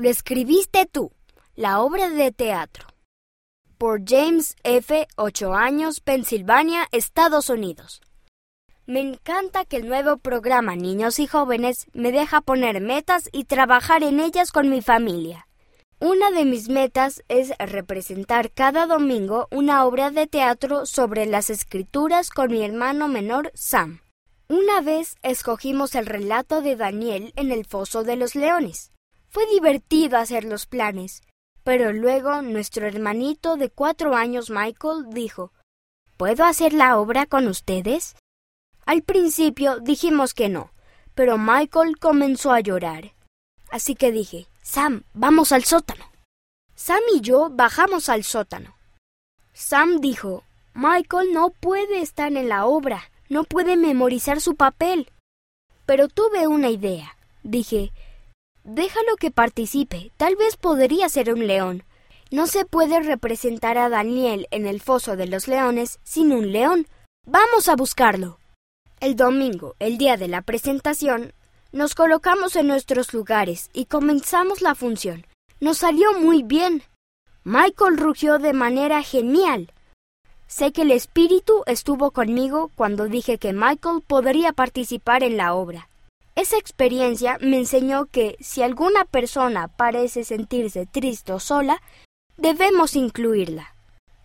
[0.00, 1.12] Lo escribiste tú,
[1.56, 2.86] la obra de teatro.
[3.76, 8.00] Por James F., 8 años, Pensilvania, Estados Unidos.
[8.86, 14.02] Me encanta que el nuevo programa Niños y Jóvenes me deja poner metas y trabajar
[14.02, 15.46] en ellas con mi familia.
[15.98, 22.30] Una de mis metas es representar cada domingo una obra de teatro sobre las escrituras
[22.30, 24.00] con mi hermano menor Sam.
[24.48, 28.92] Una vez escogimos el relato de Daniel en el foso de los leones.
[29.30, 31.22] Fue divertido hacer los planes,
[31.62, 35.52] pero luego nuestro hermanito de cuatro años Michael dijo
[36.16, 38.16] ¿Puedo hacer la obra con ustedes?
[38.86, 40.72] Al principio dijimos que no,
[41.14, 43.12] pero Michael comenzó a llorar.
[43.70, 46.04] Así que dije Sam, vamos al sótano.
[46.74, 48.74] Sam y yo bajamos al sótano.
[49.52, 50.42] Sam dijo
[50.74, 55.12] Michael no puede estar en la obra, no puede memorizar su papel.
[55.86, 57.16] Pero tuve una idea.
[57.44, 57.92] Dije
[58.64, 60.12] Déjalo que participe.
[60.16, 61.84] Tal vez podría ser un león.
[62.30, 66.86] No se puede representar a Daniel en el foso de los leones sin un león.
[67.26, 68.38] Vamos a buscarlo.
[69.00, 71.32] El domingo, el día de la presentación,
[71.72, 75.26] nos colocamos en nuestros lugares y comenzamos la función.
[75.60, 76.82] Nos salió muy bien.
[77.44, 79.72] Michael rugió de manera genial.
[80.46, 85.89] Sé que el espíritu estuvo conmigo cuando dije que Michael podría participar en la obra.
[86.40, 91.82] Esa experiencia me enseñó que si alguna persona parece sentirse triste o sola,
[92.38, 93.74] debemos incluirla.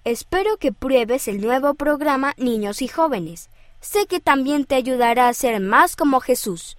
[0.05, 3.49] Espero que pruebes el nuevo programa Niños y Jóvenes.
[3.81, 6.77] Sé que también te ayudará a ser más como Jesús.